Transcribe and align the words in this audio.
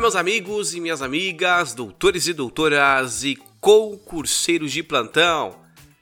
Meus 0.00 0.16
amigos 0.16 0.74
e 0.74 0.80
minhas 0.80 1.02
amigas, 1.02 1.74
doutores 1.74 2.26
e 2.26 2.32
doutoras 2.32 3.22
e 3.22 3.36
concurseiros 3.60 4.72
de 4.72 4.82
plantão. 4.82 5.54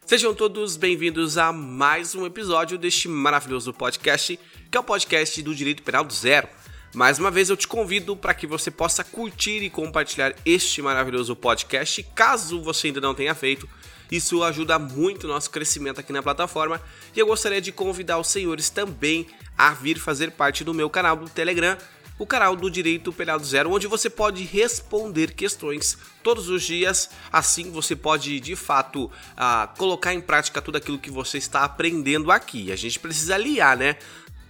Sejam 0.06 0.32
todos 0.32 0.77
bem-vindos 0.77 1.36
a 1.36 1.52
mais 1.52 2.14
um 2.14 2.24
episódio 2.24 2.79
deste 2.79 3.08
maravilhoso 3.08 3.72
podcast, 3.72 4.38
que 4.71 4.79
é 4.79 4.80
o 4.80 4.84
podcast 4.84 5.42
do 5.42 5.52
Direito 5.52 5.82
Penal 5.82 6.05
do 6.05 6.12
Zero. 6.12 6.48
Mais 6.95 7.19
uma 7.19 7.29
vez 7.29 7.50
eu 7.50 7.56
te 7.56 7.66
convido 7.66 8.16
para 8.16 8.32
que 8.34 8.46
você 8.46 8.70
possa 8.70 9.02
curtir 9.02 9.64
e 9.64 9.69
compartilhar 9.69 10.33
este 10.46 10.80
maravilhoso 10.80 11.34
podcast, 11.34 12.01
caso 12.15 12.62
você 12.62 12.87
ainda 12.87 13.01
não 13.01 13.16
tenha 13.16 13.34
feito. 13.34 13.69
Isso 14.12 14.45
ajuda 14.45 14.78
muito 14.78 15.24
o 15.24 15.28
nosso 15.28 15.51
crescimento 15.51 15.98
aqui 15.98 16.12
na 16.12 16.23
plataforma 16.23 16.80
e 17.16 17.19
eu 17.19 17.27
gostaria 17.27 17.60
de 17.60 17.73
convidar 17.73 18.20
os 18.20 18.28
senhores 18.28 18.70
também 18.70 19.27
a 19.56 19.73
vir 19.73 19.98
fazer 19.98 20.30
parte 20.30 20.62
do 20.62 20.73
meu 20.73 20.88
canal 20.88 21.16
do 21.16 21.28
Telegram 21.28 21.77
o 22.18 22.27
canal 22.27 22.56
do 22.56 22.70
Direito 22.70 23.12
Penal 23.12 23.38
do 23.38 23.46
Zero, 23.46 23.70
onde 23.70 23.86
você 23.86 24.10
pode 24.10 24.42
responder 24.42 25.32
questões 25.34 25.96
todos 26.22 26.48
os 26.48 26.62
dias. 26.64 27.08
Assim 27.32 27.70
você 27.70 27.94
pode 27.94 28.41
de 28.41 28.56
fato 28.56 29.04
uh, 29.04 29.78
colocar 29.78 30.12
em 30.12 30.20
prática 30.20 30.60
tudo 30.60 30.77
aquilo 30.77 30.98
que 30.98 31.10
você 31.10 31.38
está 31.38 31.62
aprendendo 31.62 32.32
aqui. 32.32 32.72
A 32.72 32.77
gente 32.77 32.98
precisa 32.98 33.36
aliar, 33.36 33.77
né? 33.77 33.96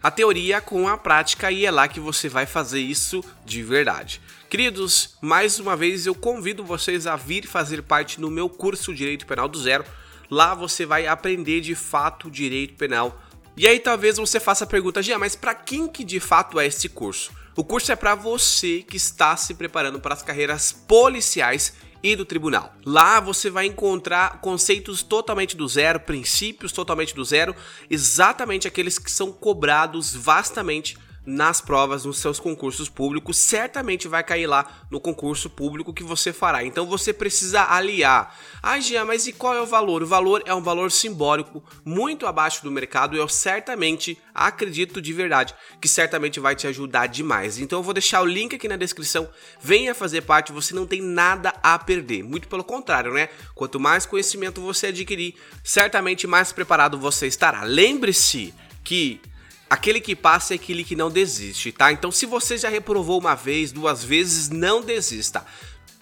A 0.02 0.10
teoria 0.10 0.60
com 0.60 0.88
a 0.88 0.96
prática 0.96 1.50
e 1.50 1.66
é 1.66 1.70
lá 1.70 1.88
que 1.88 1.98
você 1.98 2.28
vai 2.28 2.46
fazer 2.46 2.80
isso 2.80 3.22
de 3.44 3.62
verdade. 3.62 4.20
Queridos, 4.48 5.16
mais 5.20 5.58
uma 5.58 5.76
vez 5.76 6.06
eu 6.06 6.14
convido 6.14 6.64
vocês 6.64 7.06
a 7.06 7.16
vir 7.16 7.46
fazer 7.46 7.82
parte 7.82 8.20
no 8.20 8.30
meu 8.30 8.48
curso 8.48 8.94
Direito 8.94 9.26
Penal 9.26 9.48
do 9.48 9.58
Zero. 9.58 9.84
Lá 10.30 10.54
você 10.54 10.86
vai 10.86 11.06
aprender 11.06 11.60
de 11.60 11.74
fato 11.74 12.30
direito 12.30 12.74
penal. 12.74 13.20
E 13.56 13.66
aí 13.66 13.80
talvez 13.80 14.18
você 14.18 14.38
faça 14.38 14.64
a 14.64 14.66
pergunta, 14.66 15.02
Gia, 15.02 15.18
mas 15.18 15.34
para 15.34 15.54
quem 15.54 15.88
que 15.88 16.04
de 16.04 16.20
fato 16.20 16.60
é 16.60 16.66
esse 16.66 16.88
curso? 16.88 17.32
O 17.58 17.64
curso 17.64 17.90
é 17.90 17.96
para 17.96 18.14
você 18.14 18.84
que 18.88 18.96
está 18.96 19.36
se 19.36 19.52
preparando 19.52 19.98
para 19.98 20.14
as 20.14 20.22
carreiras 20.22 20.70
policiais 20.70 21.72
e 22.00 22.14
do 22.14 22.24
tribunal. 22.24 22.72
Lá 22.86 23.18
você 23.18 23.50
vai 23.50 23.66
encontrar 23.66 24.40
conceitos 24.40 25.02
totalmente 25.02 25.56
do 25.56 25.66
zero, 25.66 25.98
princípios 25.98 26.70
totalmente 26.70 27.16
do 27.16 27.24
zero, 27.24 27.56
exatamente 27.90 28.68
aqueles 28.68 28.96
que 28.96 29.10
são 29.10 29.32
cobrados 29.32 30.14
vastamente 30.14 30.96
nas 31.28 31.60
provas, 31.60 32.06
nos 32.06 32.18
seus 32.18 32.40
concursos 32.40 32.88
públicos, 32.88 33.36
certamente 33.36 34.08
vai 34.08 34.24
cair 34.24 34.46
lá 34.46 34.66
no 34.90 34.98
concurso 34.98 35.50
público 35.50 35.92
que 35.92 36.02
você 36.02 36.32
fará. 36.32 36.64
Então 36.64 36.86
você 36.86 37.12
precisa 37.12 37.64
aliar. 37.70 38.34
Ah, 38.62 38.80
Gia, 38.80 39.04
mas 39.04 39.26
e 39.26 39.32
qual 39.34 39.54
é 39.54 39.60
o 39.60 39.66
valor? 39.66 40.02
O 40.02 40.06
valor 40.06 40.42
é 40.46 40.54
um 40.54 40.62
valor 40.62 40.90
simbólico, 40.90 41.62
muito 41.84 42.26
abaixo 42.26 42.64
do 42.64 42.70
mercado. 42.70 43.14
Eu 43.14 43.28
certamente 43.28 44.18
acredito 44.34 45.02
de 45.02 45.12
verdade 45.12 45.54
que 45.78 45.86
certamente 45.86 46.40
vai 46.40 46.56
te 46.56 46.66
ajudar 46.66 47.08
demais. 47.08 47.58
Então 47.58 47.80
eu 47.80 47.82
vou 47.82 47.92
deixar 47.92 48.22
o 48.22 48.26
link 48.26 48.56
aqui 48.56 48.66
na 48.66 48.76
descrição. 48.76 49.28
Venha 49.60 49.94
fazer 49.94 50.22
parte, 50.22 50.50
você 50.50 50.74
não 50.74 50.86
tem 50.86 51.02
nada 51.02 51.52
a 51.62 51.78
perder. 51.78 52.22
Muito 52.22 52.48
pelo 52.48 52.64
contrário, 52.64 53.12
né? 53.12 53.28
Quanto 53.54 53.78
mais 53.78 54.06
conhecimento 54.06 54.62
você 54.62 54.86
adquirir, 54.86 55.34
certamente 55.62 56.26
mais 56.26 56.52
preparado 56.52 56.98
você 56.98 57.26
estará. 57.26 57.64
Lembre-se 57.64 58.54
que 58.82 59.20
Aquele 59.70 60.00
que 60.00 60.16
passa 60.16 60.54
é 60.54 60.56
aquele 60.56 60.82
que 60.82 60.96
não 60.96 61.10
desiste, 61.10 61.72
tá? 61.72 61.92
Então, 61.92 62.10
se 62.10 62.24
você 62.24 62.56
já 62.56 62.68
reprovou 62.68 63.20
uma 63.20 63.34
vez, 63.34 63.70
duas 63.70 64.02
vezes, 64.02 64.48
não 64.48 64.80
desista. 64.80 65.44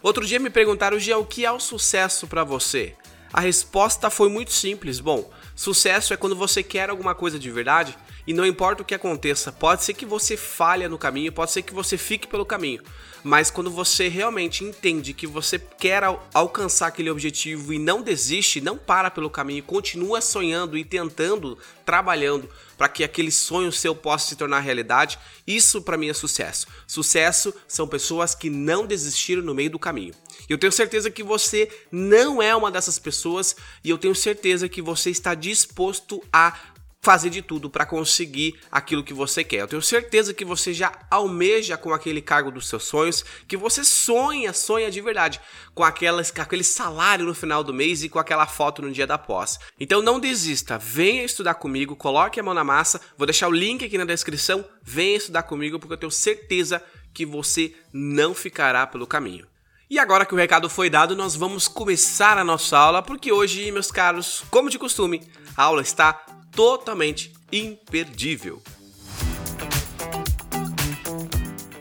Outro 0.01 0.25
dia 0.25 0.39
me 0.39 0.51
perguntaram, 0.51 0.99
Gia, 0.99 1.19
o 1.19 1.27
que 1.27 1.45
é 1.45 1.51
o 1.51 1.59
sucesso 1.59 2.29
para 2.29 2.45
você? 2.45 2.95
A 3.33 3.41
resposta 3.41 4.09
foi 4.09 4.29
muito 4.29 4.53
simples. 4.53 5.01
Bom, 5.01 5.31
sucesso 5.55 6.15
é 6.15 6.17
quando 6.17 6.37
você 6.37 6.63
quer 6.63 6.91
alguma 6.91 7.15
coisa 7.15 7.39
de 7.39 7.51
verdade 7.51 7.97
e 8.27 8.35
não 8.35 8.45
importa 8.45 8.83
o 8.83 8.85
que 8.85 8.95
aconteça, 8.95 9.53
pode 9.53 9.85
ser 9.85 9.95
que 9.95 10.05
você 10.05 10.37
falhe 10.37 10.87
no 10.89 10.99
caminho, 10.99 11.33
pode 11.33 11.53
ser 11.53 11.63
que 11.63 11.73
você 11.73 11.97
fique 11.97 12.27
pelo 12.27 12.45
caminho, 12.45 12.83
mas 13.23 13.51
quando 13.51 13.71
você 13.71 14.09
realmente 14.09 14.65
entende 14.65 15.13
que 15.13 15.27
você 15.27 15.59
quer 15.59 16.03
al 16.05 16.29
alcançar 16.33 16.89
aquele 16.89 17.11
objetivo 17.11 17.73
e 17.73 17.79
não 17.79 18.03
desiste, 18.03 18.61
não 18.61 18.77
para 18.77 19.11
pelo 19.11 19.31
caminho, 19.31 19.63
continua 19.63 20.21
sonhando 20.21 20.77
e 20.77 20.85
tentando, 20.85 21.59
trabalhando 21.85 22.49
para 22.77 22.89
que 22.89 23.03
aquele 23.03 23.31
sonho 23.31 23.73
seu 23.73 23.95
possa 23.95 24.29
se 24.29 24.37
tornar 24.37 24.61
realidade, 24.61 25.19
isso 25.47 25.83
para 25.83 25.97
mim 25.97 26.09
é 26.09 26.15
sucesso. 26.15 26.67
Sucesso 26.87 27.55
são 27.67 27.89
pessoas 27.89 28.35
que 28.35 28.51
não 28.51 28.87
desistiram 28.87 29.43
no 29.43 29.55
meio 29.55 29.71
do 29.71 29.79
caminho. 29.79 30.15
Eu 30.49 30.59
tenho 30.59 30.73
certeza 30.73 31.11
que 31.11 31.23
você 31.23 31.69
não 31.91 32.41
é 32.41 32.55
uma 32.55 32.71
dessas 32.71 32.99
pessoas 32.99 33.57
e 33.83 33.91
eu 33.91 33.99
tenho 33.99 34.15
certeza 34.15 34.69
que 34.69 34.81
você 34.81 35.11
está 35.11 35.35
disposto 35.35 36.23
a 36.33 36.57
fazer 37.07 37.31
de 37.31 37.41
tudo 37.41 37.71
para 37.71 37.87
conseguir 37.87 38.59
aquilo 38.69 39.05
que 39.05 39.15
você 39.15 39.45
quer. 39.45 39.61
Eu 39.61 39.69
tenho 39.69 39.81
certeza 39.81 40.35
que 40.35 40.45
você 40.45 40.75
já 40.75 40.91
almeja 41.09 41.77
com 41.77 41.95
aquele 41.95 42.21
cargo 42.21 42.51
dos 42.51 42.69
seus 42.69 42.83
sonhos, 42.83 43.25
que 43.47 43.57
você 43.57 43.85
sonha, 43.85 44.53
sonha 44.53 44.91
de 44.91 45.01
verdade, 45.01 45.41
com, 45.73 45.85
aquelas, 45.85 46.33
com 46.33 46.43
aquele 46.43 46.65
salário 46.65 47.25
no 47.25 47.33
final 47.33 47.63
do 47.63 47.73
mês 47.73 48.03
e 48.03 48.09
com 48.09 48.19
aquela 48.19 48.45
foto 48.45 48.83
no 48.83 48.91
dia 48.91 49.07
da 49.07 49.17
posse. 49.17 49.61
Então 49.79 50.03
não 50.03 50.19
desista, 50.19 50.79
venha 50.79 51.23
estudar 51.23 51.55
comigo, 51.55 51.95
coloque 51.95 52.41
a 52.41 52.43
mão 52.43 52.53
na 52.53 52.65
massa, 52.65 53.01
vou 53.17 53.25
deixar 53.25 53.47
o 53.47 53.53
link 53.53 53.85
aqui 53.85 53.97
na 53.97 54.05
descrição, 54.05 54.65
venha 54.83 55.17
estudar 55.17 55.45
comigo 55.45 55.79
porque 55.79 55.93
eu 55.93 55.99
tenho 55.99 56.11
certeza 56.11 56.83
que 57.15 57.25
você 57.25 57.73
não 57.93 58.35
ficará 58.35 58.85
pelo 58.85 59.07
caminho. 59.07 59.47
E 59.89 60.01
agora 60.01 60.27
que 60.27 60.35
o 60.35 60.37
recado 60.37 60.69
foi 60.69 60.91
dado, 60.91 61.15
nós 61.15 61.37
vamos 61.37 61.69
começar 61.69 62.37
a 62.37 62.43
nossa 62.43 62.77
aula, 62.77 63.01
porque 63.01 63.31
hoje, 63.31 63.71
meus 63.71 63.93
caros, 63.93 64.43
como 64.51 64.69
de 64.69 64.77
costume, 64.77 65.23
a 65.57 65.63
aula 65.63 65.83
está 65.83 66.27
totalmente 66.57 67.35
imperdível. 67.53 68.63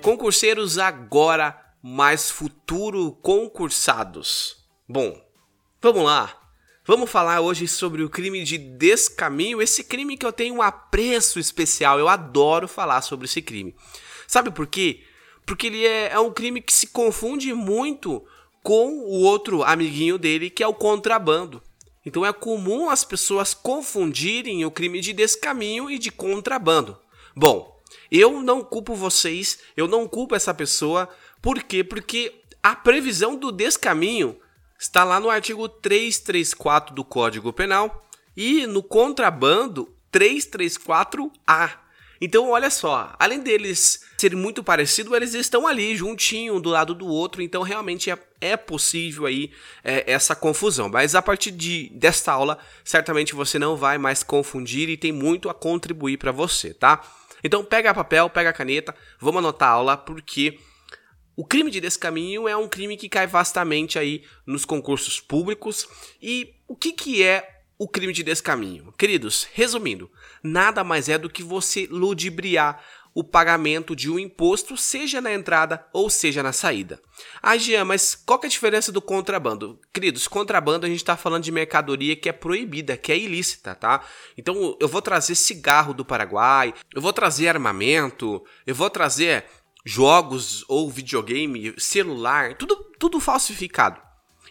Concurseiros 0.01 0.77
agora, 0.77 1.57
mais 1.81 2.29
futuro 2.29 3.13
concursados. 3.21 4.57
Bom, 4.87 5.19
vamos 5.81 6.03
lá. 6.03 6.41
Vamos 6.85 7.09
falar 7.09 7.39
hoje 7.39 7.67
sobre 7.67 8.03
o 8.03 8.09
crime 8.09 8.43
de 8.43 8.57
descaminho, 8.57 9.61
esse 9.61 9.83
crime 9.83 10.17
que 10.17 10.25
eu 10.25 10.33
tenho 10.33 10.55
um 10.55 10.61
apreço 10.61 11.39
especial. 11.39 11.97
Eu 11.97 12.09
adoro 12.09 12.67
falar 12.67 13.01
sobre 13.01 13.25
esse 13.25 13.41
crime. 13.41 13.73
Sabe 14.27 14.51
por 14.51 14.67
quê? 14.67 15.03
Porque 15.45 15.67
ele 15.67 15.85
é, 15.85 16.11
é 16.11 16.19
um 16.19 16.33
crime 16.33 16.61
que 16.61 16.73
se 16.73 16.87
confunde 16.87 17.53
muito 17.53 18.23
com 18.61 18.89
o 18.89 19.21
outro 19.21 19.63
amiguinho 19.63 20.17
dele, 20.17 20.49
que 20.49 20.61
é 20.61 20.67
o 20.67 20.73
contrabando. 20.73 21.63
Então 22.05 22.25
é 22.25 22.31
comum 22.31 22.89
as 22.89 23.03
pessoas 23.03 23.53
confundirem 23.53 24.63
o 24.63 24.71
crime 24.71 25.01
de 25.01 25.11
descaminho 25.11 25.89
e 25.89 25.97
de 25.97 26.11
contrabando. 26.11 26.97
Bom, 27.35 27.81
eu 28.11 28.41
não 28.41 28.63
culpo 28.63 28.93
vocês, 28.93 29.59
eu 29.75 29.87
não 29.87 30.07
culpo 30.07 30.35
essa 30.35 30.53
pessoa, 30.53 31.09
por 31.41 31.61
quê? 31.63 31.83
Porque 31.83 32.41
a 32.61 32.75
previsão 32.75 33.35
do 33.35 33.51
descaminho 33.51 34.39
está 34.79 35.03
lá 35.03 35.19
no 35.19 35.29
artigo 35.29 35.67
334 35.67 36.93
do 36.93 37.03
Código 37.03 37.51
Penal 37.51 38.05
e 38.35 38.67
no 38.67 38.83
contrabando 38.83 39.93
334A. 40.11 41.84
Então, 42.19 42.49
olha 42.49 42.69
só, 42.69 43.13
além 43.19 43.41
deles 43.41 44.01
serem 44.17 44.37
muito 44.37 44.63
parecidos, 44.63 45.13
eles 45.13 45.33
estão 45.33 45.67
ali 45.67 45.95
juntinho, 45.95 46.59
do 46.59 46.69
lado 46.69 46.93
do 46.93 47.05
outro, 47.07 47.41
então 47.41 47.61
realmente 47.61 48.09
é, 48.09 48.17
é 48.39 48.57
possível 48.57 49.25
aí 49.25 49.51
é, 49.83 50.11
essa 50.11 50.35
confusão. 50.35 50.89
Mas 50.89 51.15
a 51.15 51.21
partir 51.21 51.51
de, 51.51 51.89
desta 51.93 52.31
aula, 52.31 52.57
certamente 52.83 53.35
você 53.35 53.59
não 53.59 53.75
vai 53.75 53.97
mais 53.97 54.23
confundir 54.23 54.89
e 54.89 54.97
tem 54.97 55.11
muito 55.11 55.49
a 55.49 55.53
contribuir 55.53 56.17
para 56.17 56.31
você, 56.31 56.73
tá? 56.73 57.01
Então 57.43 57.63
pega 57.63 57.93
papel, 57.93 58.29
pega 58.29 58.53
caneta, 58.53 58.95
vamos 59.19 59.39
anotar 59.39 59.69
a 59.69 59.73
aula, 59.73 59.97
porque 59.97 60.57
o 61.35 61.45
crime 61.45 61.69
de 61.69 61.81
descaminho 61.81 62.47
é 62.47 62.55
um 62.55 62.67
crime 62.67 62.95
que 62.95 63.09
cai 63.09 63.27
vastamente 63.27 63.99
aí 63.99 64.23
nos 64.45 64.63
concursos 64.63 65.19
públicos. 65.19 65.87
E 66.21 66.55
o 66.67 66.75
que, 66.75 66.93
que 66.93 67.21
é 67.21 67.54
o 67.77 67.87
crime 67.87 68.13
de 68.13 68.23
descaminho. 68.23 68.93
Queridos, 68.97 69.47
resumindo, 69.53 70.09
nada 70.43 70.83
mais 70.83 71.09
é 71.09 71.17
do 71.17 71.29
que 71.29 71.43
você 71.43 71.87
ludibriar 71.89 72.83
o 73.13 73.23
pagamento 73.23 73.95
de 73.95 74.11
um 74.11 74.19
imposto, 74.19 74.75
seja 74.75 75.21
na 75.21 75.33
entrada 75.33 75.87
ou 75.93 76.09
seja 76.09 76.43
na 76.43 76.51
saída. 76.51 77.01
Ah, 77.41 77.57
Jean, 77.57 77.85
mas 77.85 78.13
qual 78.13 78.41
é 78.43 78.45
a 78.45 78.49
diferença 78.49 78.91
do 78.91 79.01
contrabando? 79.01 79.79
Queridos, 79.93 80.27
contrabando 80.27 80.85
a 80.85 80.89
gente 80.89 80.97
está 80.97 81.15
falando 81.15 81.43
de 81.43 81.51
mercadoria 81.51 82.15
que 82.15 82.27
é 82.27 82.33
proibida, 82.33 82.97
que 82.97 83.13
é 83.13 83.17
ilícita, 83.17 83.73
tá? 83.73 84.03
Então 84.37 84.77
eu 84.81 84.87
vou 84.89 85.01
trazer 85.01 85.33
cigarro 85.35 85.93
do 85.93 86.03
Paraguai, 86.03 86.73
eu 86.93 87.01
vou 87.01 87.13
trazer 87.13 87.47
armamento, 87.47 88.43
eu 88.67 88.75
vou 88.75 88.89
trazer 88.89 89.45
jogos 89.85 90.65
ou 90.67 90.89
videogame, 90.89 91.73
celular, 91.77 92.55
tudo, 92.55 92.75
tudo 92.99 93.19
falsificado. 93.21 94.01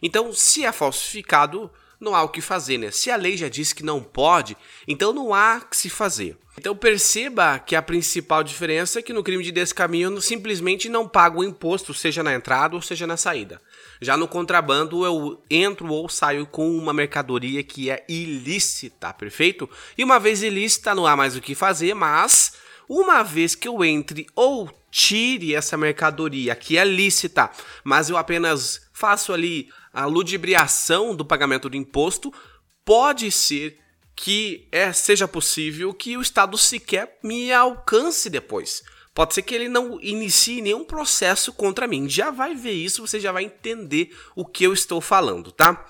Então, 0.01 0.33
se 0.33 0.65
é 0.65 0.71
falsificado, 0.71 1.71
não 2.05 2.15
há 2.15 2.23
o 2.23 2.29
que 2.29 2.41
fazer, 2.41 2.79
né? 2.79 2.91
Se 2.91 3.11
a 3.11 3.17
lei 3.17 3.37
já 3.37 3.49
diz 3.49 3.73
que 3.73 3.83
não 3.83 4.01
pode, 4.01 4.57
então 4.87 5.13
não 5.13 5.35
há 5.35 5.61
que 5.61 5.77
se 5.77 5.91
fazer. 5.91 6.37
Então 6.57 6.77
perceba 6.77 7.59
que 7.59 7.75
a 7.75 7.83
principal 7.83 8.45
diferença 8.45 9.01
é 9.01 9.03
que 9.03 9.13
no 9.13 9.25
crime 9.25 9.43
de 9.43 9.51
descaminho 9.51 10.21
simplesmente 10.21 10.89
não 10.89 11.09
pago 11.09 11.41
o 11.41 11.45
imposto, 11.45 11.93
seja 11.93 12.23
na 12.23 12.33
entrada 12.33 12.77
ou 12.77 12.83
seja 12.83 13.07
na 13.07 13.17
saída. 13.17 13.61
Já 14.01 14.17
no 14.17 14.29
contrabando 14.29 15.05
eu 15.05 15.43
entro 15.51 15.93
ou 15.93 16.09
saio 16.09 16.47
com 16.47 16.77
uma 16.77 16.93
mercadoria 16.93 17.63
que 17.65 17.91
é 17.91 18.05
ilícita, 18.09 19.13
perfeito? 19.13 19.69
E 19.99 20.05
uma 20.05 20.21
vez 20.21 20.43
ilícita 20.43 20.95
não 20.95 21.07
há 21.07 21.17
mais 21.17 21.37
o 21.37 21.41
que 21.41 21.57
fazer, 21.57 21.93
mas 21.93 22.53
uma 22.89 23.23
vez 23.25 23.55
que 23.57 23.67
eu 23.67 23.85
entre 23.85 24.27
ou 24.37 24.71
tire 24.91 25.57
essa 25.57 25.77
mercadoria 25.77 26.55
que 26.55 26.79
é 26.79 26.85
lícita, 26.85 27.51
mas 27.83 28.11
eu 28.11 28.17
apenas 28.17 28.84
faço 28.95 29.33
ali 29.33 29.69
a 29.93 30.07
ludibriação 30.07 31.15
do 31.15 31.25
pagamento 31.25 31.69
do 31.69 31.77
imposto, 31.77 32.33
pode 32.85 33.31
ser 33.31 33.79
que 34.17 34.69
é, 34.71 34.93
seja 34.93 35.27
possível 35.27 35.93
que 35.93 36.17
o 36.17 36.23
Estado 36.23 36.57
sequer 36.57 37.19
me 37.23 37.53
alcance 37.53 38.31
depois. 38.31 38.85
Pode 39.13 39.35
ser 39.35 39.43
que 39.43 39.55
ele 39.55 39.69
não 39.69 40.01
inicie 40.01 40.63
nenhum 40.63 40.85
processo 40.85 41.53
contra 41.53 41.87
mim. 41.87 42.09
Já 42.09 42.31
vai 42.31 42.55
ver 42.55 42.73
isso, 42.73 43.07
você 43.07 43.19
já 43.19 43.33
vai 43.33 43.45
entender 43.45 44.17
o 44.35 44.45
que 44.45 44.65
eu 44.65 44.73
estou 44.73 45.01
falando, 45.01 45.53
tá? 45.53 45.87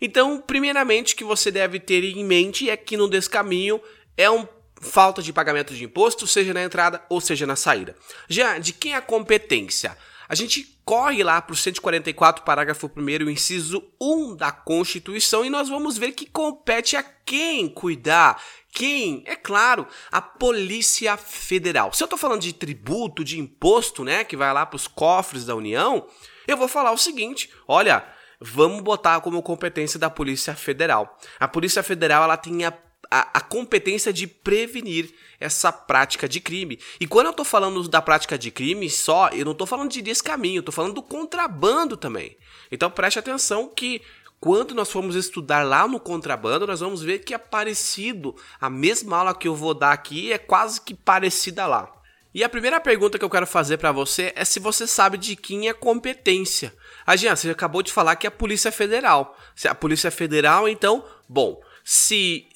Então, 0.00 0.40
primeiramente, 0.40 1.14
que 1.14 1.24
você 1.24 1.50
deve 1.50 1.78
ter 1.78 2.02
em 2.04 2.24
mente 2.24 2.68
é 2.68 2.76
que 2.76 2.96
no 2.96 3.08
descaminho 3.08 3.80
é 4.16 4.30
um 4.30 4.46
falta 4.80 5.22
de 5.22 5.32
pagamento 5.32 5.74
de 5.74 5.84
imposto, 5.84 6.26
seja 6.26 6.54
na 6.54 6.62
entrada 6.62 7.02
ou 7.08 7.20
seja 7.20 7.46
na 7.46 7.54
saída. 7.54 7.94
Já 8.28 8.58
de 8.58 8.72
quem 8.72 8.94
é 8.94 8.96
a 8.96 9.02
competência? 9.02 9.96
A 10.30 10.36
gente 10.36 10.80
corre 10.84 11.24
lá 11.24 11.42
para 11.42 11.54
o 11.54 11.56
144, 11.56 12.44
parágrafo 12.44 12.88
1, 12.96 13.28
inciso 13.30 13.82
1 14.00 14.36
da 14.36 14.52
Constituição, 14.52 15.44
e 15.44 15.50
nós 15.50 15.68
vamos 15.68 15.98
ver 15.98 16.12
que 16.12 16.24
compete 16.24 16.96
a 16.96 17.02
quem 17.02 17.68
cuidar. 17.68 18.40
Quem? 18.72 19.24
É 19.26 19.34
claro, 19.34 19.88
a 20.08 20.22
Polícia 20.22 21.16
Federal. 21.16 21.92
Se 21.92 22.04
eu 22.04 22.06
estou 22.06 22.16
falando 22.16 22.42
de 22.42 22.52
tributo, 22.52 23.24
de 23.24 23.40
imposto, 23.40 24.04
né, 24.04 24.22
que 24.22 24.36
vai 24.36 24.54
lá 24.54 24.64
para 24.64 24.76
os 24.76 24.86
cofres 24.86 25.46
da 25.46 25.56
União, 25.56 26.06
eu 26.46 26.56
vou 26.56 26.68
falar 26.68 26.92
o 26.92 26.96
seguinte: 26.96 27.50
olha, 27.66 28.06
vamos 28.40 28.82
botar 28.82 29.20
como 29.22 29.42
competência 29.42 29.98
da 29.98 30.08
Polícia 30.08 30.54
Federal. 30.54 31.18
A 31.40 31.48
Polícia 31.48 31.82
Federal 31.82 32.22
ela 32.22 32.36
tem 32.36 32.64
a 32.64 32.72
a, 33.10 33.38
a, 33.38 33.40
competência 33.40 34.12
de 34.12 34.26
prevenir 34.26 35.12
essa 35.38 35.72
prática 35.72 36.28
de 36.28 36.40
crime. 36.40 36.78
E 37.00 37.06
quando 37.06 37.26
eu 37.26 37.30
estou 37.30 37.44
falando 37.44 37.88
da 37.88 38.02
prática 38.02 38.38
de 38.38 38.50
crime 38.50 38.88
só, 38.90 39.28
eu 39.28 39.44
não 39.44 39.52
estou 39.52 39.66
falando 39.66 39.90
de 39.90 40.02
descaminho, 40.02 40.58
eu 40.58 40.60
estou 40.60 40.72
falando 40.72 40.94
do 40.94 41.02
contrabando 41.02 41.96
também. 41.96 42.36
Então 42.70 42.90
preste 42.90 43.18
atenção 43.18 43.68
que 43.68 44.02
quando 44.40 44.74
nós 44.74 44.90
formos 44.90 45.16
estudar 45.16 45.64
lá 45.66 45.86
no 45.86 46.00
contrabando, 46.00 46.66
nós 46.66 46.80
vamos 46.80 47.02
ver 47.02 47.18
que 47.18 47.34
é 47.34 47.38
parecido. 47.38 48.34
A 48.60 48.70
mesma 48.70 49.18
aula 49.18 49.34
que 49.34 49.46
eu 49.46 49.54
vou 49.54 49.74
dar 49.74 49.92
aqui 49.92 50.32
é 50.32 50.38
quase 50.38 50.80
que 50.80 50.94
parecida 50.94 51.66
lá. 51.66 51.92
E 52.32 52.44
a 52.44 52.48
primeira 52.48 52.80
pergunta 52.80 53.18
que 53.18 53.24
eu 53.24 53.30
quero 53.30 53.46
fazer 53.46 53.76
para 53.76 53.90
você 53.90 54.32
é 54.36 54.44
se 54.44 54.60
você 54.60 54.86
sabe 54.86 55.18
de 55.18 55.34
quem 55.34 55.68
é 55.68 55.72
competência. 55.72 56.72
A 57.04 57.12
ah, 57.12 57.16
Jean, 57.16 57.34
você 57.34 57.50
acabou 57.50 57.82
de 57.82 57.92
falar 57.92 58.14
que 58.16 58.26
é 58.26 58.28
a 58.28 58.30
Polícia 58.30 58.70
Federal. 58.70 59.36
Se 59.54 59.66
é 59.66 59.70
a 59.70 59.74
Polícia 59.74 60.12
Federal, 60.12 60.68
então, 60.68 61.04
bom, 61.28 61.60
se 61.84 62.46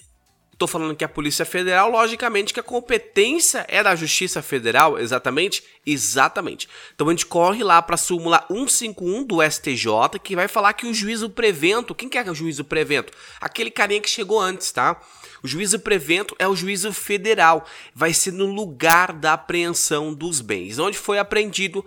Estou 0.55 0.69
falando 0.69 0.95
que 0.95 1.03
a 1.05 1.09
Polícia 1.09 1.45
Federal, 1.45 1.91
logicamente 1.91 2.55
que 2.55 2.61
a 2.61 2.63
competência 2.63 3.67
é 3.69 3.83
da 3.83 3.97
Justiça 3.97 4.41
Federal, 4.41 4.97
exatamente? 4.97 5.65
Exatamente. 5.85 6.69
Então 6.95 7.09
a 7.09 7.11
gente 7.11 7.27
corre 7.27 7.65
lá 7.65 7.83
para 7.83 7.97
a 7.97 7.99
súmula 7.99 8.47
151 8.49 9.25
do 9.25 9.43
STJ, 9.43 10.17
que 10.23 10.37
vai 10.37 10.47
falar 10.47 10.73
que 10.75 10.87
o 10.87 10.95
juízo 10.95 11.29
prevento, 11.29 11.93
quem 11.93 12.09
que 12.09 12.17
é 12.17 12.31
o 12.31 12.35
juízo 12.35 12.63
prevento? 12.63 13.13
Aquele 13.41 13.69
carinha 13.69 14.01
que 14.01 14.09
chegou 14.09 14.41
antes, 14.41 14.71
tá? 14.71 15.01
O 15.43 15.49
juízo 15.49 15.81
prevento 15.81 16.37
é 16.39 16.47
o 16.47 16.55
juízo 16.55 16.93
federal, 16.93 17.67
vai 17.93 18.15
ser 18.15 18.33
no 18.33 18.47
lugar 18.47 19.13
da 19.13 19.33
apreensão 19.33 20.15
dos 20.15 20.41
bens. 20.41 20.79
Onde 20.79 20.97
foi 20.97 21.19
apreendido, 21.19 21.85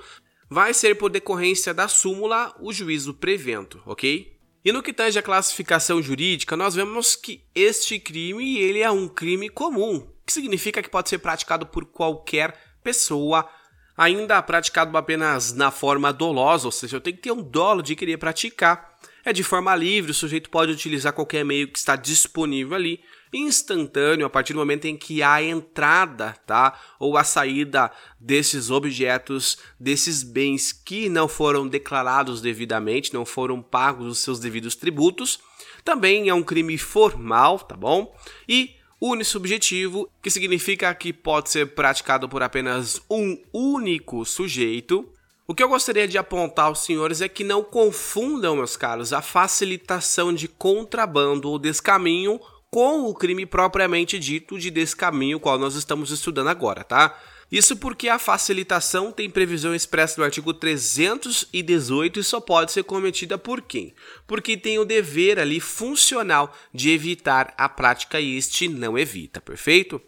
vai 0.49 0.73
ser 0.73 0.95
por 0.95 1.09
decorrência 1.09 1.73
da 1.73 1.87
súmula 1.87 2.53
o 2.59 2.73
juízo 2.73 3.13
prevento, 3.13 3.81
ok? 3.85 4.36
E 4.67 4.71
no 4.73 4.83
que 4.83 4.91
tange 4.91 5.17
a 5.17 5.23
classificação 5.23 6.01
jurídica, 6.01 6.57
nós 6.57 6.75
vemos 6.75 7.15
que 7.15 7.41
este 7.55 7.97
crime 7.97 8.57
ele 8.57 8.81
é 8.81 8.91
um 8.91 9.07
crime 9.07 9.47
comum, 9.47 10.05
que 10.25 10.33
significa 10.33 10.83
que 10.83 10.89
pode 10.89 11.07
ser 11.07 11.19
praticado 11.19 11.65
por 11.65 11.85
qualquer 11.85 12.53
pessoa, 12.83 13.49
ainda 13.95 14.41
praticado 14.41 14.97
apenas 14.97 15.53
na 15.53 15.71
forma 15.71 16.11
dolosa, 16.11 16.67
ou 16.67 16.71
seja, 16.73 16.97
eu 16.97 16.99
tenho 16.99 17.15
que 17.15 17.23
ter 17.23 17.31
um 17.31 17.41
dolo 17.41 17.81
de 17.81 17.95
querer 17.95 18.17
praticar. 18.17 18.99
É 19.23 19.31
de 19.31 19.41
forma 19.41 19.73
livre, 19.73 20.11
o 20.11 20.13
sujeito 20.13 20.49
pode 20.49 20.73
utilizar 20.73 21.13
qualquer 21.13 21.45
meio 21.45 21.71
que 21.71 21.79
está 21.79 21.95
disponível 21.95 22.75
ali, 22.75 22.99
instantâneo 23.33 24.25
a 24.25 24.29
partir 24.29 24.53
do 24.53 24.59
momento 24.59 24.85
em 24.85 24.95
que 24.95 25.21
há 25.21 25.35
a 25.35 25.43
entrada, 25.43 26.35
tá? 26.45 26.79
Ou 26.99 27.17
a 27.17 27.23
saída 27.23 27.91
desses 28.19 28.69
objetos, 28.69 29.57
desses 29.79 30.23
bens 30.23 30.71
que 30.71 31.09
não 31.09 31.27
foram 31.27 31.67
declarados 31.67 32.41
devidamente, 32.41 33.13
não 33.13 33.25
foram 33.25 33.61
pagos 33.61 34.07
os 34.07 34.19
seus 34.19 34.39
devidos 34.39 34.75
tributos. 34.75 35.39
Também 35.83 36.29
é 36.29 36.33
um 36.33 36.43
crime 36.43 36.77
formal, 36.77 37.59
tá 37.59 37.75
bom? 37.75 38.15
E 38.47 38.75
unissubjetivo, 38.99 40.09
que 40.21 40.29
significa 40.29 40.93
que 40.93 41.13
pode 41.13 41.49
ser 41.49 41.67
praticado 41.67 42.27
por 42.27 42.41
apenas 42.41 43.01
um 43.09 43.37
único 43.53 44.25
sujeito. 44.25 45.07
O 45.47 45.55
que 45.55 45.63
eu 45.63 45.69
gostaria 45.69 46.07
de 46.07 46.17
apontar 46.17 46.65
aos 46.65 46.83
senhores 46.83 47.21
é 47.21 47.29
que 47.29 47.43
não 47.43 47.63
confundam, 47.63 48.57
meus 48.57 48.75
caros, 48.75 49.13
a 49.13 49.21
facilitação 49.21 50.33
de 50.33 50.47
contrabando 50.47 51.49
ou 51.49 51.57
descaminho 51.57 52.39
com 52.69 53.05
o 53.05 53.13
crime 53.13 53.45
propriamente 53.45 54.19
dito 54.19 54.59
de 54.59 54.69
descaminho, 54.69 55.39
qual 55.39 55.57
nós 55.57 55.75
estamos 55.75 56.11
estudando 56.11 56.49
agora, 56.49 56.83
tá? 56.83 57.17
Isso 57.49 57.77
porque 57.77 58.09
a 58.09 58.19
facilitação 58.19 59.09
tem 59.09 59.29
previsão 59.29 59.73
expressa 59.73 60.19
no 60.19 60.25
artigo 60.25 60.53
318 60.53 62.19
e 62.19 62.23
só 62.23 62.41
pode 62.41 62.73
ser 62.73 62.83
cometida 62.83 63.37
por 63.37 63.61
quem? 63.61 63.95
Porque 64.25 64.57
tem 64.57 64.77
o 64.79 64.85
dever 64.85 65.39
ali 65.39 65.61
funcional 65.61 66.53
de 66.73 66.89
evitar 66.89 67.53
a 67.57 67.69
prática 67.69 68.19
e 68.19 68.35
este 68.35 68.67
não 68.67 68.97
evita, 68.97 69.39
perfeito? 69.39 70.01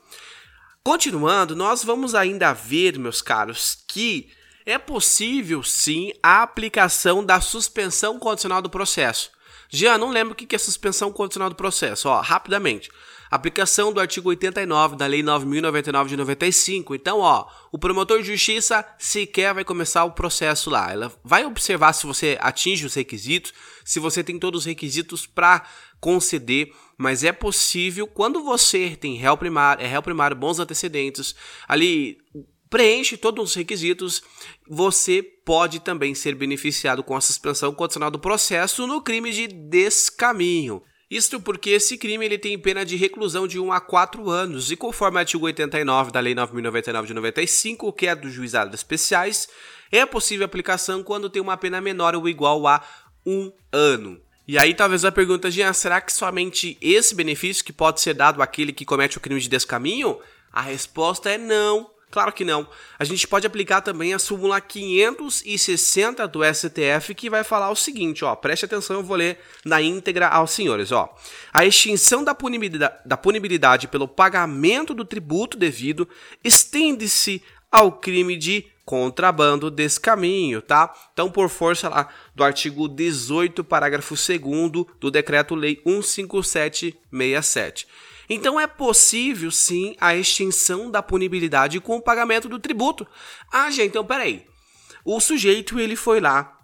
Continuando, 0.83 1.55
nós 1.55 1.81
vamos 1.81 2.13
ainda 2.13 2.51
ver, 2.51 2.99
meus 2.99 3.21
caros, 3.21 3.85
que 3.87 4.29
é 4.65 4.77
possível 4.77 5.63
sim 5.63 6.11
a 6.21 6.43
aplicação 6.43 7.23
da 7.23 7.39
suspensão 7.39 8.19
condicional 8.19 8.61
do 8.61 8.69
processo. 8.69 9.31
Já 9.69 9.97
não 9.97 10.09
lembro 10.09 10.33
o 10.33 10.35
que 10.35 10.55
é 10.55 10.59
suspensão 10.59 11.11
condicional 11.11 11.49
do 11.49 11.55
processo. 11.55 12.09
Ó, 12.09 12.19
rapidamente. 12.19 12.89
Aplicação 13.29 13.93
do 13.93 13.99
artigo 13.99 14.29
89 14.29 14.95
da 14.95 15.05
Lei 15.05 15.21
9.099 15.21 16.07
de 16.07 16.17
95. 16.17 16.95
Então, 16.95 17.19
ó, 17.19 17.47
o 17.71 17.77
promotor 17.77 18.19
de 18.19 18.25
justiça 18.25 18.83
sequer 18.97 19.53
vai 19.53 19.63
começar 19.63 20.03
o 20.03 20.11
processo 20.11 20.71
lá. 20.71 20.91
Ela 20.91 21.13
vai 21.23 21.45
observar 21.45 21.93
se 21.93 22.07
você 22.07 22.39
atinge 22.41 22.87
os 22.87 22.95
requisitos, 22.95 23.53
se 23.85 23.99
você 23.99 24.23
tem 24.23 24.39
todos 24.39 24.61
os 24.61 24.65
requisitos 24.65 25.27
para 25.27 25.63
conceder, 25.99 26.73
mas 26.97 27.23
é 27.23 27.31
possível 27.31 28.07
quando 28.07 28.43
você 28.43 28.95
tem 28.95 29.15
réu 29.17 29.37
primário, 29.37 29.83
é 29.83 29.87
réu 29.87 30.01
primário, 30.01 30.35
bons 30.35 30.57
antecedentes, 30.57 31.35
ali 31.67 32.17
preenche 32.69 33.17
todos 33.17 33.49
os 33.49 33.55
requisitos, 33.55 34.21
você 34.67 35.23
pode 35.23 35.79
também 35.79 36.13
ser 36.13 36.35
beneficiado 36.35 37.03
com 37.03 37.15
a 37.15 37.21
suspensão 37.21 37.73
condicional 37.73 38.11
do 38.11 38.19
processo 38.19 38.85
no 38.85 39.01
crime 39.01 39.31
de 39.31 39.47
descaminho. 39.47 40.83
Isto 41.09 41.41
porque 41.41 41.71
esse 41.71 41.97
crime 41.97 42.23
ele 42.23 42.37
tem 42.37 42.59
pena 42.59 42.85
de 42.85 42.95
reclusão 42.95 43.47
de 43.47 43.59
1 43.59 43.71
a 43.71 43.81
4 43.81 44.29
anos, 44.29 44.71
e 44.71 44.75
conforme 44.75 45.17
o 45.17 45.19
artigo 45.19 45.45
89 45.45 46.11
da 46.11 46.19
Lei 46.19 46.35
9.099 46.35 47.07
de 47.07 47.13
95, 47.15 47.91
que 47.93 48.05
é 48.05 48.15
dos 48.15 48.31
juizados 48.31 48.75
especiais, 48.75 49.49
é 49.91 50.05
possível 50.05 50.45
aplicação 50.45 51.01
quando 51.01 51.29
tem 51.29 51.41
uma 51.41 51.57
pena 51.57 51.81
menor 51.81 52.13
ou 52.13 52.29
igual 52.29 52.67
a 52.67 52.83
1 53.25 53.51
ano. 53.73 54.21
E 54.47 54.57
aí 54.59 54.75
talvez 54.75 55.03
a 55.03 55.11
pergunta, 55.11 55.49
Jean, 55.49 55.73
será 55.73 55.99
que 55.99 56.13
somente 56.13 56.77
esse 56.79 57.15
benefício 57.15 57.65
que 57.65 57.73
pode 57.73 58.01
ser 58.01 58.13
dado 58.13 58.41
àquele 58.41 58.71
que 58.71 58.85
comete 58.85 59.17
o 59.17 59.21
crime 59.21 59.41
de 59.41 59.49
descaminho? 59.49 60.19
A 60.51 60.61
resposta 60.61 61.29
é 61.29 61.39
não. 61.39 61.89
Claro 62.11 62.33
que 62.33 62.43
não. 62.43 62.67
A 62.97 63.03
gente 63.03 63.27
pode 63.27 63.45
aplicar 63.45 63.81
também 63.81 64.15
a 64.15 64.19
súmula 64.19 64.59
560 64.59 66.27
do 66.27 66.39
STF, 66.43 67.13
que 67.13 67.29
vai 67.29 67.43
falar 67.43 67.69
o 67.69 67.75
seguinte, 67.75 68.25
ó, 68.25 68.35
preste 68.35 68.65
atenção, 68.65 68.97
eu 68.97 69.03
vou 69.03 69.15
ler 69.15 69.37
na 69.63 69.79
íntegra 69.79 70.27
aos 70.27 70.49
senhores, 70.51 70.91
ó. 70.91 71.15
A 71.53 71.65
extinção 71.65 72.23
da 72.23 72.33
punibilidade, 72.33 72.95
da 73.05 73.15
punibilidade 73.15 73.87
pelo 73.87 74.07
pagamento 74.07 74.95
do 74.95 75.05
tributo 75.05 75.55
devido 75.55 76.09
estende-se 76.43 77.43
ao 77.71 77.91
crime 77.91 78.35
de 78.35 78.65
contrabando 78.83 79.69
descaminho, 79.69 80.63
tá? 80.63 80.91
Então, 81.13 81.29
por 81.29 81.47
força 81.47 81.89
lá 81.89 82.09
do 82.33 82.43
artigo 82.43 82.87
18, 82.87 83.63
parágrafo 83.63 84.15
2 84.15 84.39
do 84.99 85.11
Decreto-Lei 85.11 85.79
15767. 85.85 87.87
Então 88.29 88.59
é 88.59 88.67
possível 88.67 89.49
sim 89.49 89.95
a 89.99 90.15
extinção 90.15 90.91
da 90.91 91.01
punibilidade 91.01 91.79
com 91.79 91.97
o 91.97 92.01
pagamento 92.01 92.47
do 92.47 92.59
tributo. 92.59 93.07
Ah, 93.51 93.71
gente, 93.71 93.89
então 93.89 94.05
peraí. 94.05 94.45
O 95.03 95.19
sujeito 95.19 95.79
ele 95.79 95.95
foi 95.95 96.19
lá, 96.19 96.59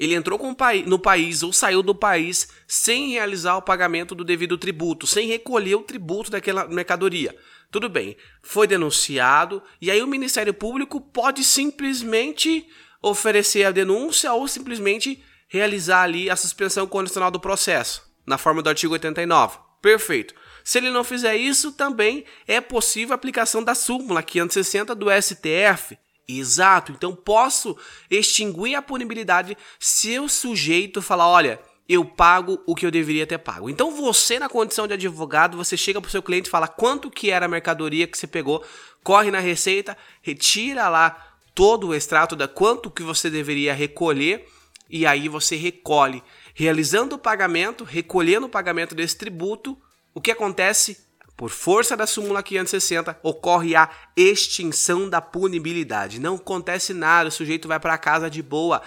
ele 0.00 0.14
entrou 0.14 0.40
no 0.86 0.98
país 0.98 1.42
ou 1.42 1.52
saiu 1.52 1.82
do 1.82 1.94
país 1.94 2.48
sem 2.66 3.10
realizar 3.10 3.58
o 3.58 3.62
pagamento 3.62 4.14
do 4.14 4.24
devido 4.24 4.56
tributo, 4.56 5.06
sem 5.06 5.28
recolher 5.28 5.74
o 5.74 5.82
tributo 5.82 6.30
daquela 6.30 6.66
mercadoria. 6.66 7.36
Tudo 7.70 7.86
bem, 7.86 8.16
foi 8.42 8.66
denunciado 8.66 9.62
e 9.78 9.90
aí 9.90 10.02
o 10.02 10.06
Ministério 10.06 10.54
Público 10.54 11.02
pode 11.02 11.44
simplesmente 11.44 12.66
oferecer 13.02 13.64
a 13.64 13.70
denúncia 13.70 14.32
ou 14.32 14.48
simplesmente 14.48 15.22
realizar 15.48 16.02
ali 16.02 16.30
a 16.30 16.36
suspensão 16.36 16.86
condicional 16.86 17.30
do 17.30 17.38
processo, 17.38 18.02
na 18.26 18.38
forma 18.38 18.62
do 18.62 18.70
artigo 18.70 18.94
89. 18.94 19.58
Perfeito. 19.82 20.34
Se 20.64 20.78
ele 20.78 20.90
não 20.90 21.04
fizer 21.04 21.36
isso, 21.36 21.72
também 21.72 22.24
é 22.46 22.60
possível 22.60 23.12
a 23.12 23.16
aplicação 23.16 23.62
da 23.62 23.74
súmula 23.74 24.22
560 24.22 24.94
do 24.94 25.06
STF. 25.10 25.98
Exato. 26.28 26.92
Então 26.92 27.14
posso 27.14 27.76
extinguir 28.10 28.74
a 28.74 28.82
punibilidade 28.82 29.56
se 29.78 30.18
o 30.18 30.28
sujeito 30.28 31.02
falar, 31.02 31.28
olha, 31.28 31.60
eu 31.88 32.04
pago 32.04 32.62
o 32.66 32.74
que 32.74 32.86
eu 32.86 32.90
deveria 32.90 33.26
ter 33.26 33.38
pago. 33.38 33.68
Então 33.68 33.90
você 33.90 34.38
na 34.38 34.48
condição 34.48 34.86
de 34.86 34.94
advogado, 34.94 35.56
você 35.56 35.76
chega 35.76 36.00
pro 36.00 36.10
seu 36.10 36.22
cliente 36.22 36.48
e 36.48 36.50
fala 36.50 36.68
quanto 36.68 37.10
que 37.10 37.30
era 37.30 37.46
a 37.46 37.48
mercadoria 37.48 38.06
que 38.06 38.16
você 38.16 38.28
pegou, 38.28 38.64
corre 39.02 39.30
na 39.30 39.40
receita, 39.40 39.96
retira 40.22 40.88
lá 40.88 41.34
todo 41.52 41.88
o 41.88 41.94
extrato 41.94 42.36
da 42.36 42.46
quanto 42.46 42.90
que 42.90 43.02
você 43.02 43.28
deveria 43.28 43.74
recolher 43.74 44.46
e 44.88 45.04
aí 45.04 45.28
você 45.28 45.56
recolhe, 45.56 46.22
realizando 46.54 47.16
o 47.16 47.18
pagamento, 47.18 47.82
recolhendo 47.84 48.46
o 48.46 48.50
pagamento 48.50 48.94
desse 48.94 49.16
tributo, 49.16 49.76
o 50.14 50.20
que 50.20 50.30
acontece? 50.30 51.08
Por 51.36 51.50
força 51.50 51.96
da 51.96 52.06
súmula 52.06 52.42
560, 52.42 53.18
ocorre 53.22 53.74
a 53.74 53.88
extinção 54.14 55.08
da 55.08 55.22
punibilidade. 55.22 56.20
Não 56.20 56.34
acontece 56.34 56.92
nada, 56.92 57.30
o 57.30 57.32
sujeito 57.32 57.66
vai 57.66 57.80
para 57.80 57.96
casa 57.96 58.28
de 58.28 58.42
boa. 58.42 58.82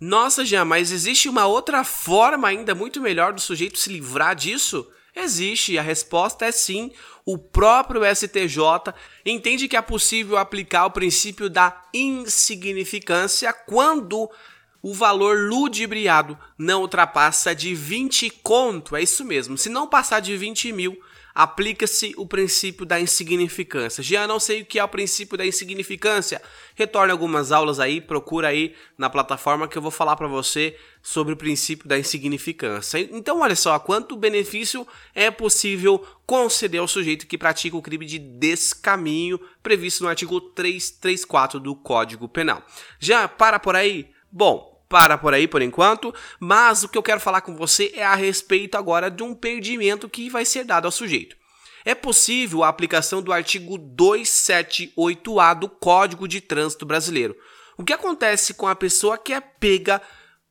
Nossa, 0.00 0.44
Jean, 0.44 0.64
mas 0.64 0.90
existe 0.90 1.28
uma 1.28 1.46
outra 1.46 1.84
forma 1.84 2.48
ainda 2.48 2.74
muito 2.74 3.00
melhor 3.00 3.32
do 3.32 3.40
sujeito 3.40 3.78
se 3.78 3.92
livrar 3.92 4.34
disso? 4.34 4.88
Existe, 5.14 5.76
a 5.76 5.82
resposta 5.82 6.46
é 6.46 6.52
sim. 6.52 6.92
O 7.26 7.36
próprio 7.36 8.02
STJ 8.04 8.94
entende 9.26 9.66
que 9.66 9.76
é 9.76 9.82
possível 9.82 10.36
aplicar 10.36 10.86
o 10.86 10.92
princípio 10.92 11.50
da 11.50 11.82
insignificância 11.92 13.52
quando 13.52 14.30
o 14.82 14.94
valor 14.94 15.36
ludibriado 15.48 16.38
não 16.56 16.82
ultrapassa 16.82 17.54
de 17.54 17.74
20 17.74 18.30
conto. 18.42 18.94
É 18.94 19.02
isso 19.02 19.24
mesmo. 19.24 19.58
Se 19.58 19.68
não 19.68 19.86
passar 19.86 20.20
de 20.20 20.36
20 20.36 20.72
mil, 20.72 20.98
aplica-se 21.38 22.14
o 22.16 22.26
princípio 22.26 22.84
da 22.84 22.98
insignificância. 22.98 24.02
Já 24.02 24.26
não 24.26 24.40
sei 24.40 24.62
o 24.62 24.66
que 24.66 24.76
é 24.76 24.82
o 24.82 24.88
princípio 24.88 25.38
da 25.38 25.46
insignificância. 25.46 26.42
Retorne 26.74 27.12
algumas 27.12 27.52
aulas 27.52 27.78
aí, 27.78 28.00
procura 28.00 28.48
aí 28.48 28.74
na 28.98 29.08
plataforma 29.08 29.68
que 29.68 29.78
eu 29.78 29.82
vou 29.82 29.92
falar 29.92 30.16
para 30.16 30.26
você 30.26 30.76
sobre 31.00 31.34
o 31.34 31.36
princípio 31.36 31.86
da 31.86 31.96
insignificância. 31.96 32.98
Então, 32.98 33.40
olha 33.40 33.54
só, 33.54 33.78
quanto 33.78 34.16
benefício 34.16 34.84
é 35.14 35.30
possível 35.30 36.04
conceder 36.26 36.80
ao 36.80 36.88
sujeito 36.88 37.26
que 37.26 37.38
pratica 37.38 37.76
o 37.76 37.82
crime 37.82 38.04
de 38.04 38.18
descaminho 38.18 39.38
previsto 39.62 40.02
no 40.02 40.10
artigo 40.10 40.40
334 40.40 41.60
do 41.60 41.76
Código 41.76 42.28
Penal. 42.28 42.62
Já 42.98 43.28
para 43.28 43.60
por 43.60 43.76
aí? 43.76 44.10
Bom, 44.30 44.78
para 44.88 45.18
por 45.18 45.34
aí 45.34 45.46
por 45.46 45.60
enquanto, 45.60 46.14
mas 46.40 46.82
o 46.82 46.88
que 46.88 46.96
eu 46.96 47.02
quero 47.02 47.20
falar 47.20 47.42
com 47.42 47.54
você 47.54 47.92
é 47.94 48.04
a 48.04 48.14
respeito 48.14 48.76
agora 48.76 49.10
de 49.10 49.22
um 49.22 49.34
perdimento 49.34 50.08
que 50.08 50.30
vai 50.30 50.44
ser 50.44 50.64
dado 50.64 50.86
ao 50.86 50.92
sujeito. 50.92 51.36
É 51.84 51.94
possível 51.94 52.64
a 52.64 52.68
aplicação 52.68 53.22
do 53.22 53.32
artigo 53.32 53.78
278A 53.78 55.58
do 55.58 55.68
Código 55.68 56.26
de 56.26 56.40
Trânsito 56.40 56.84
Brasileiro. 56.84 57.36
O 57.76 57.84
que 57.84 57.92
acontece 57.92 58.54
com 58.54 58.66
a 58.66 58.74
pessoa 58.74 59.16
que 59.16 59.32
é 59.32 59.40
pega 59.40 60.02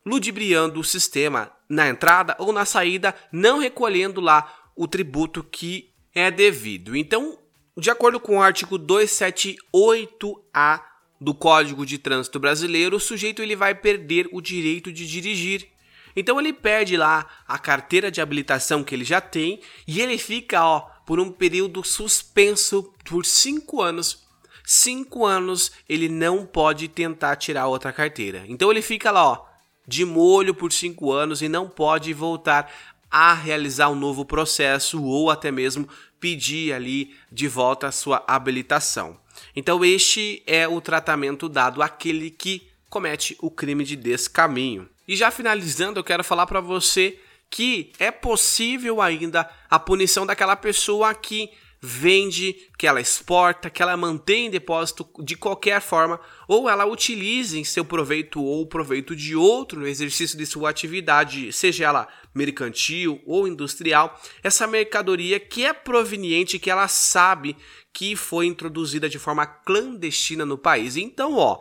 ludibriando 0.06 0.80
o 0.80 0.84
sistema 0.84 1.52
na 1.70 1.90
entrada 1.90 2.36
ou 2.40 2.54
na 2.54 2.64
saída, 2.64 3.14
não 3.32 3.60
recolhendo 3.60 4.22
lá 4.22 4.52
o 4.76 4.88
tributo 4.88 5.44
que 5.44 5.94
é 6.16 6.32
devido? 6.32 6.96
Então, 6.96 7.38
de 7.78 7.92
acordo 7.92 8.20
com 8.20 8.38
o 8.38 8.42
artigo 8.42 8.80
278A 8.80 10.82
do 11.20 11.34
Código 11.34 11.86
de 11.86 11.98
Trânsito 11.98 12.40
Brasileiro, 12.40 12.98
o 12.98 13.00
sujeito 13.00 13.42
ele 13.42 13.56
vai 13.56 13.74
perder 13.74 14.28
o 14.32 14.42
direito 14.42 14.92
de 14.92 15.08
dirigir. 15.08 15.68
Então 16.16 16.40
ele 16.40 16.52
perde 16.52 16.98
lá 16.98 17.28
a 17.48 17.60
carteira 17.60 18.10
de 18.10 18.20
habilitação 18.22 18.84
que 18.84 18.96
ele 18.96 19.06
já 19.06 19.22
tem 19.22 19.60
e 19.88 20.02
ele 20.02 20.18
fica, 20.18 20.64
ó, 20.64 20.82
por 21.06 21.20
um 21.20 21.32
período 21.32 21.84
suspenso 21.84 22.92
por 23.06 23.26
cinco 23.26 23.82
anos. 23.82 24.26
Cinco 24.66 25.26
anos 25.26 25.72
ele 25.88 26.10
não 26.10 26.46
pode 26.46 26.88
tentar 26.88 27.36
tirar 27.36 27.68
outra 27.68 27.94
carteira. 27.94 28.44
Então 28.48 28.72
ele 28.72 28.82
fica 28.82 29.12
lá, 29.12 29.26
ó, 29.26 29.46
de 29.88 30.04
molho 30.04 30.54
por 30.54 30.74
cinco 30.74 31.12
anos 31.12 31.42
e 31.42 31.48
não 31.48 31.70
pode 31.70 32.14
voltar 32.14 32.72
a 33.10 33.34
realizar 33.34 33.90
um 33.90 33.96
novo 33.96 34.26
processo 34.26 35.02
ou 35.02 35.32
até 35.32 35.52
mesmo 35.52 35.88
pedir 36.20 36.74
ali 36.74 37.16
de 37.32 37.48
volta 37.48 37.88
a 37.88 37.92
sua 37.92 38.24
habilitação. 38.28 39.18
Então, 39.56 39.84
este 39.84 40.44
é 40.46 40.68
o 40.68 40.80
tratamento 40.82 41.50
dado 41.50 41.82
àquele 41.82 42.30
que 42.30 42.68
comete 42.90 43.36
o 43.42 43.52
crime 43.52 43.84
de 43.84 43.96
descaminho. 43.96 44.90
E 45.08 45.16
já 45.16 45.32
finalizando, 45.32 46.00
eu 46.00 46.04
quero 46.04 46.24
falar 46.24 46.46
para 46.46 46.60
você 46.60 47.20
que 47.50 47.92
é 47.98 48.12
possível 48.12 49.02
ainda 49.02 49.50
a 49.70 49.80
punição 49.80 50.26
daquela 50.26 50.56
pessoa 50.56 51.14
que 51.14 51.50
vende, 51.82 52.56
que 52.78 52.88
ela 52.88 53.00
exporta, 53.00 53.70
que 53.70 53.82
ela 53.82 53.96
mantém 53.96 54.48
em 54.48 54.50
depósito 54.50 55.08
de 55.24 55.36
qualquer 55.36 55.82
forma, 55.82 56.20
ou 56.48 56.70
ela 56.70 56.86
utilize 56.86 57.58
em 57.58 57.64
seu 57.64 57.86
proveito 57.86 58.42
ou 58.42 58.66
proveito 58.66 59.16
de 59.16 59.36
outro 59.36 59.80
no 59.80 59.88
exercício 59.88 60.38
de 60.38 60.46
sua 60.46 60.70
atividade, 60.70 61.52
seja 61.54 61.86
ela 61.86 62.08
mercantil 62.34 63.22
ou 63.26 63.48
industrial, 63.48 64.20
essa 64.44 64.68
mercadoria 64.68 65.40
que 65.40 65.66
é 65.66 65.74
proveniente, 65.74 66.60
que 66.60 66.70
ela 66.70 66.88
sabe 66.88 67.56
que 67.94 68.16
foi 68.16 68.46
introduzida 68.46 69.10
de 69.10 69.18
forma 69.18 69.46
clandestina 69.46 70.46
no 70.46 70.58
país. 70.58 70.96
Então, 70.98 71.36
ó, 71.36 71.60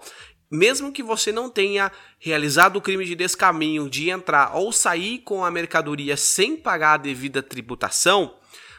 mesmo 0.50 0.92
que 0.92 1.02
você 1.02 1.32
não 1.32 1.50
tenha 1.50 1.90
realizado 2.18 2.76
o 2.76 2.80
crime 2.80 3.04
de 3.04 3.14
descaminho 3.14 3.88
de 3.90 4.10
entrar 4.10 4.54
ou 4.54 4.70
sair 4.72 5.18
com 5.18 5.44
a 5.44 5.50
mercadoria 5.50 6.16
sem 6.16 6.56
pagar 6.56 6.94
a 6.94 6.98
devida 6.98 7.42
tributação, 7.42 8.36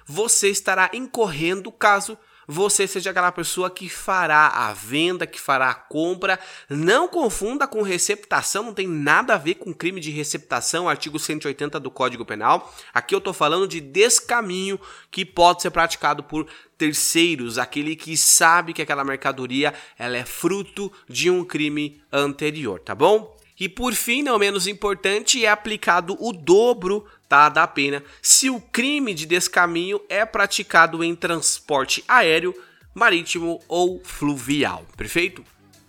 você 0.07 0.49
estará 0.49 0.89
incorrendo 0.93 1.71
caso 1.71 2.17
você 2.47 2.87
seja 2.87 3.09
aquela 3.09 3.31
pessoa 3.31 3.69
que 3.69 3.89
fará 3.89 4.47
a 4.47 4.71
venda, 4.71 5.27
que 5.27 5.39
fará 5.39 5.69
a 5.69 5.75
compra. 5.75 6.39
Não 6.69 7.05
confunda 7.05 7.67
com 7.67 7.81
receptação, 7.81 8.63
não 8.63 8.73
tem 8.73 8.87
nada 8.87 9.33
a 9.33 9.37
ver 9.37 9.55
com 9.55 9.73
crime 9.73 9.99
de 9.99 10.11
receptação, 10.11 10.87
artigo 10.87 11.19
180 11.19 11.77
do 11.77 11.91
Código 11.91 12.23
Penal. 12.23 12.73
Aqui 12.93 13.13
eu 13.13 13.19
estou 13.19 13.33
falando 13.33 13.67
de 13.67 13.81
descaminho 13.81 14.79
que 15.11 15.25
pode 15.25 15.61
ser 15.61 15.71
praticado 15.71 16.23
por 16.23 16.47
terceiros, 16.77 17.57
aquele 17.57 17.97
que 17.97 18.15
sabe 18.15 18.71
que 18.71 18.81
aquela 18.81 19.03
mercadoria 19.03 19.73
ela 19.99 20.15
é 20.15 20.23
fruto 20.23 20.89
de 21.09 21.29
um 21.29 21.43
crime 21.43 22.01
anterior, 22.13 22.79
tá 22.79 22.95
bom? 22.95 23.36
E 23.59 23.67
por 23.67 23.93
fim, 23.93 24.21
não 24.21 24.37
menos 24.37 24.67
importante, 24.67 25.43
é 25.43 25.49
aplicado 25.49 26.15
o 26.19 26.31
dobro 26.31 27.05
tá, 27.27 27.49
da 27.49 27.65
pena 27.65 28.03
se 28.21 28.49
o 28.49 28.61
crime 28.61 29.13
de 29.13 29.25
descaminho 29.25 29.99
é 30.07 30.25
praticado 30.25 31.03
em 31.03 31.15
transporte 31.15 32.03
aéreo, 32.07 32.53
marítimo 32.93 33.59
ou 33.67 34.01
fluvial. 34.03 34.85
Perfeito? 34.95 35.43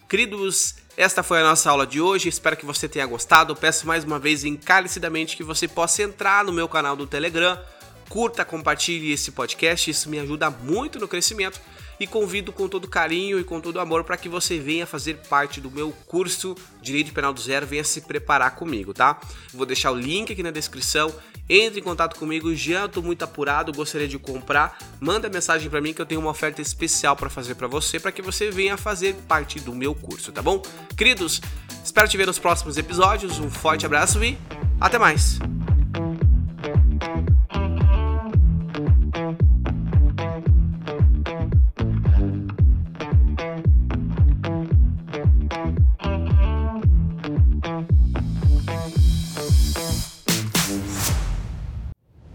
Queridos, 0.08 0.76
esta 0.96 1.22
foi 1.22 1.40
a 1.40 1.44
nossa 1.44 1.70
aula 1.70 1.86
de 1.86 2.00
hoje. 2.00 2.28
Espero 2.28 2.56
que 2.56 2.64
você 2.64 2.88
tenha 2.88 3.06
gostado. 3.06 3.54
Peço 3.54 3.86
mais 3.86 4.04
uma 4.04 4.18
vez 4.18 4.44
encarecidamente 4.44 5.36
que 5.36 5.44
você 5.44 5.68
possa 5.68 6.02
entrar 6.02 6.44
no 6.44 6.52
meu 6.52 6.68
canal 6.68 6.96
do 6.96 7.06
Telegram, 7.06 7.60
curta, 8.08 8.44
compartilhe 8.44 9.12
esse 9.12 9.30
podcast. 9.32 9.90
Isso 9.90 10.08
me 10.08 10.18
ajuda 10.18 10.48
muito 10.48 10.98
no 10.98 11.06
crescimento 11.06 11.60
e 12.00 12.06
convido 12.06 12.52
com 12.52 12.68
todo 12.68 12.88
carinho 12.88 13.38
e 13.38 13.44
com 13.44 13.60
todo 13.60 13.80
amor 13.80 14.04
para 14.04 14.16
que 14.16 14.28
você 14.28 14.58
venha 14.58 14.86
fazer 14.86 15.18
parte 15.28 15.60
do 15.60 15.70
meu 15.70 15.92
curso 16.06 16.54
Direito 16.80 17.12
Penal 17.12 17.32
do 17.32 17.40
Zero, 17.40 17.66
venha 17.66 17.84
se 17.84 18.02
preparar 18.02 18.54
comigo, 18.54 18.94
tá? 18.94 19.20
Vou 19.52 19.66
deixar 19.66 19.90
o 19.92 19.96
link 19.96 20.32
aqui 20.32 20.42
na 20.42 20.50
descrição. 20.50 21.12
Entre 21.48 21.80
em 21.80 21.82
contato 21.82 22.18
comigo, 22.18 22.54
já 22.54 22.84
estou 22.84 23.02
muito 23.02 23.22
apurado, 23.22 23.72
gostaria 23.72 24.06
de 24.06 24.18
comprar. 24.18 24.76
Manda 25.00 25.30
mensagem 25.30 25.70
para 25.70 25.80
mim 25.80 25.94
que 25.94 26.02
eu 26.02 26.06
tenho 26.06 26.20
uma 26.20 26.30
oferta 26.30 26.60
especial 26.60 27.16
para 27.16 27.30
fazer 27.30 27.54
para 27.54 27.66
você, 27.66 27.98
para 27.98 28.12
que 28.12 28.20
você 28.20 28.50
venha 28.50 28.76
fazer 28.76 29.14
parte 29.26 29.58
do 29.58 29.74
meu 29.74 29.94
curso, 29.94 30.30
tá 30.30 30.42
bom? 30.42 30.62
Queridos, 30.96 31.40
espero 31.82 32.06
te 32.06 32.16
ver 32.18 32.26
nos 32.26 32.38
próximos 32.38 32.76
episódios. 32.76 33.38
Um 33.38 33.50
forte 33.50 33.86
abraço 33.86 34.22
e 34.22 34.36
até 34.78 34.98
mais. 34.98 35.38